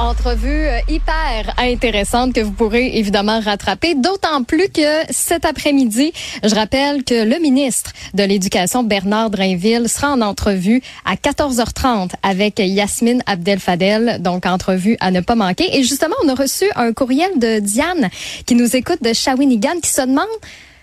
Entrevue 0.00 0.66
euh, 0.66 0.78
hyper 0.88 1.54
intéressante 1.58 2.32
que 2.32 2.40
vous 2.40 2.52
pourrez 2.52 2.96
évidemment 2.96 3.38
rattraper, 3.38 3.94
d'autant 3.94 4.44
plus 4.44 4.70
que 4.70 5.02
cet 5.10 5.44
après-midi, 5.44 6.14
je 6.42 6.54
rappelle 6.54 7.04
que 7.04 7.22
le 7.22 7.38
ministre 7.38 7.92
de 8.14 8.22
l'Éducation, 8.22 8.82
Bernard 8.82 9.28
Drainville, 9.28 9.90
sera 9.90 10.12
en 10.12 10.22
entrevue 10.22 10.80
à 11.04 11.16
14h30 11.16 12.12
avec 12.22 12.60
Yasmine 12.60 13.22
Abdel-Fadel, 13.26 14.22
donc 14.22 14.46
entrevue 14.46 14.96
à 15.00 15.10
ne 15.10 15.20
pas 15.20 15.34
manquer. 15.34 15.76
Et 15.76 15.82
justement, 15.82 16.16
on 16.24 16.30
a 16.30 16.34
reçu 16.34 16.64
un 16.76 16.94
courriel 16.94 17.38
de 17.38 17.58
Diane 17.58 18.08
qui 18.46 18.54
nous 18.54 18.74
écoute 18.74 19.02
de 19.02 19.12
Shawinigan 19.12 19.80
qui 19.82 19.90
se 19.90 20.00
demande 20.00 20.24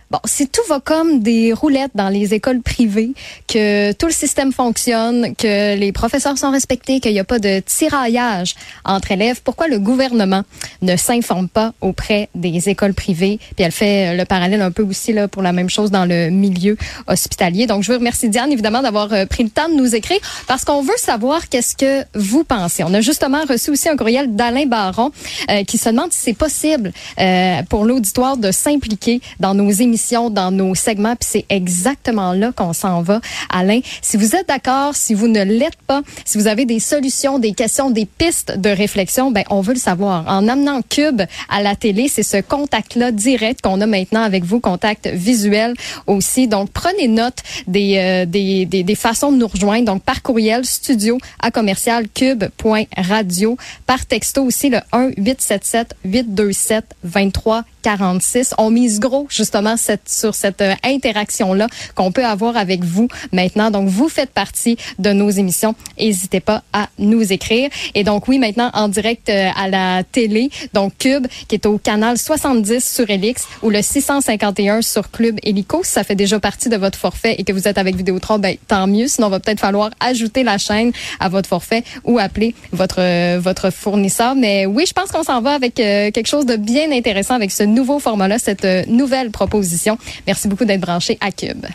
Bon, 0.10 0.20
si 0.24 0.48
tout 0.48 0.62
va 0.70 0.80
comme 0.80 1.20
des 1.20 1.52
roulettes 1.52 1.92
dans 1.94 2.08
les 2.08 2.34
écoles 2.34 2.62
privées, 2.62 3.12
que 3.46 3.92
tout 3.92 4.06
le 4.06 4.14
système 4.14 4.54
fonctionne, 4.54 5.36
que 5.36 5.76
les 5.76 5.92
professeurs 5.92 6.38
sont 6.38 6.50
respectés, 6.50 7.02
qu'il 7.02 7.12
n'y 7.12 7.20
a 7.20 7.26
pas 7.26 7.40
de 7.40 7.60
tiraillage 7.60 8.56
entre 8.86 9.12
élèves, 9.12 9.42
pourquoi 9.44 9.68
le 9.68 9.80
gouvernement 9.80 10.44
ne 10.82 10.96
s'informe 10.96 11.50
pas 11.50 11.74
auprès 11.82 12.30
des 12.36 12.70
écoles 12.70 12.94
privées? 12.94 13.38
Puis 13.58 13.66
elle 13.66 13.74
fait 13.74 14.16
le 14.16 14.24
parallèle 14.24 14.62
un 14.62 14.72
peu 14.72 14.84
aussi 14.84 15.12
là 15.12 15.28
pour 15.28 15.42
la 15.42 15.52
même 15.52 15.70
chose 15.70 15.92
dans 15.92 16.06
le 16.06 16.30
milieu 16.30 16.78
hospitalier. 17.08 17.68
Donc, 17.68 17.84
je 17.84 17.92
veux 17.92 17.98
remercier 17.98 18.30
Diane, 18.30 18.50
évidemment, 18.50 18.82
d'avoir 18.82 19.12
euh, 19.12 19.26
pris 19.26 19.44
le 19.44 19.50
temps 19.50 19.68
de 19.68 19.74
nous 19.74 19.94
écrire 19.94 20.20
parce 20.48 20.64
qu'on 20.64 20.84
veut 20.84 20.98
savoir 20.98 21.50
qu'est-ce 21.50 21.76
que 21.76 22.06
vous 22.16 22.46
pensez. 22.46 22.82
On 22.86 22.94
a 22.94 23.02
justement 23.02 23.44
reçu 23.44 23.72
aussi 23.72 23.90
un 23.90 23.98
courriel 23.98 24.34
d'Alain 24.38 24.68
Baron 24.68 25.12
euh, 25.52 25.66
qui 25.66 25.78
se 25.78 25.90
demande 25.90 26.14
si 26.14 26.20
c'est 26.22 26.34
possible 26.34 26.94
euh, 27.20 27.62
pour 27.70 27.84
l'auditoire 27.84 28.38
de 28.38 28.52
s'impliquer 28.52 29.20
dans 29.42 29.54
nos 29.54 29.70
émissions 29.70 29.97
dans 30.32 30.52
nos 30.52 30.76
segments, 30.76 31.16
puis 31.16 31.28
c'est 31.30 31.46
exactement 31.50 32.34
là 32.34 32.52
qu'on 32.52 32.74
s'en 32.74 33.02
va. 33.02 33.20
Alain, 33.50 33.80
si 34.02 34.18
vous 34.18 34.36
êtes 34.36 34.48
d'accord, 34.48 34.96
si 34.96 35.14
vous 35.14 35.28
ne 35.28 35.44
l'êtes 35.44 35.82
pas, 35.88 36.02
si 36.26 36.38
vous 36.38 36.48
avez 36.48 36.66
des 36.66 36.80
solutions, 36.80 37.40
des 37.40 37.54
questions, 37.54 37.90
des 37.90 38.06
pistes 38.06 38.58
de 38.58 38.70
réflexion, 38.70 39.32
ben 39.32 39.44
on 39.50 39.62
veut 39.62 39.74
le 39.74 39.80
savoir. 39.80 40.26
En 40.28 40.48
amenant 40.48 40.82
Cube 40.82 41.22
à 41.50 41.62
la 41.62 41.76
télé, 41.76 42.08
c'est 42.08 42.24
ce 42.24 42.38
contact-là 42.42 43.12
direct 43.12 43.62
qu'on 43.62 43.82
a 43.82 43.86
maintenant 43.86 44.22
avec 44.22 44.44
vous, 44.44 44.60
contact 44.60 45.08
visuel 45.08 45.74
aussi. 46.06 46.48
Donc 46.48 46.70
prenez 46.72 47.08
note 47.08 47.40
des, 47.68 47.98
euh, 47.98 48.26
des, 48.26 48.66
des, 48.66 48.84
des, 48.84 48.96
façons 48.96 49.32
de 49.32 49.38
nous 49.38 49.48
rejoindre. 49.48 49.86
Donc 49.86 50.04
par 50.04 50.22
courriel, 50.22 50.66
studio 50.66 51.18
à 51.40 51.52
commercial 51.52 52.08
cube.radio, 52.14 53.58
par 53.86 54.06
texto 54.06 54.44
aussi 54.44 54.70
le 54.70 54.80
1 54.92 55.10
877 55.18 55.96
827 56.06 56.86
23 57.04 57.64
46. 57.88 58.54
On 58.58 58.70
mise 58.70 59.00
gros 59.00 59.28
justement 59.30 59.78
cette, 59.78 60.10
sur 60.10 60.36
cette 60.36 60.60
euh, 60.60 60.74
interaction-là 60.84 61.68
qu'on 61.96 62.12
peut 62.12 62.26
avoir 62.26 62.58
avec 62.58 62.84
vous 62.84 63.08
maintenant. 63.32 63.72
Donc, 63.72 63.88
vous 63.88 64.10
faites 64.10 64.32
partie 64.32 64.76
de 65.00 65.14
nos 65.14 65.30
émissions. 65.30 65.74
N'hésitez 65.98 66.42
pas 66.42 66.64
à 66.74 66.90
nous 67.00 67.32
écrire. 67.32 67.70
Et 67.96 68.04
donc, 68.04 68.28
oui, 68.28 68.40
maintenant 68.40 68.72
en 68.74 68.90
direct 68.90 69.30
euh, 69.30 69.48
à 69.56 69.70
la 69.70 70.04
télé, 70.04 70.50
donc 70.74 70.98
Cube, 71.00 71.28
qui 71.48 71.56
est 71.56 71.66
au 71.66 71.78
canal 71.78 72.18
70 72.18 72.84
sur 72.84 73.10
Elix 73.10 73.48
ou 73.62 73.70
le 73.70 73.82
651 73.82 74.82
sur 74.82 75.10
Club 75.10 75.40
Helico. 75.42 75.82
Si 75.86 75.92
ça 75.94 76.04
fait 76.04 76.16
déjà 76.16 76.42
partie 76.42 76.68
de 76.68 76.76
votre 76.76 77.00
forfait 77.00 77.36
et 77.38 77.46
que 77.46 77.54
vous 77.54 77.70
êtes 77.70 77.78
avec 77.78 77.96
Vidéotron, 77.96 78.38
ben, 78.38 78.58
tant 78.68 78.88
mieux. 78.88 79.08
Sinon, 79.08 79.30
va 79.30 79.40
peut-être 79.40 79.62
falloir 79.62 79.92
ajouter 80.02 80.44
la 80.44 80.58
chaîne 80.58 80.92
à 81.22 81.30
votre 81.30 81.48
forfait 81.48 81.86
ou 82.04 82.20
appeler 82.20 82.54
votre, 82.74 83.00
euh, 83.00 83.40
votre 83.42 83.70
fournisseur. 83.70 84.36
Mais 84.36 84.66
oui, 84.66 84.84
je 84.86 84.92
pense 84.92 85.10
qu'on 85.10 85.24
s'en 85.24 85.40
va 85.42 85.54
avec 85.54 85.76
quelque 85.76 86.28
chose 86.28 86.46
de 86.46 86.58
bien 86.58 86.92
intéressant 86.92 87.36
avec 87.36 87.52
ce 87.52 87.77
nouveau 87.78 88.00
format-là, 88.00 88.40
cette 88.40 88.66
euh, 88.66 88.84
nouvelle 88.88 89.32
proposition. 89.32 89.98
Merci 90.26 90.48
beaucoup 90.48 90.66
d'être 90.66 90.82
branché 90.82 91.18
à 91.22 91.32
Cube. 91.32 91.66